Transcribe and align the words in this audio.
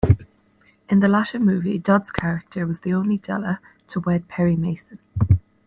In 0.89 0.99
the 0.99 1.07
latter 1.07 1.37
movie 1.39 1.77
Dodd's 1.77 2.09
character 2.09 2.65
was 2.65 2.79
the 2.79 2.91
only 2.91 3.19
Della 3.19 3.61
to 3.89 3.99
wed 3.99 4.27
Perry 4.27 4.55
Mason. 4.55 4.97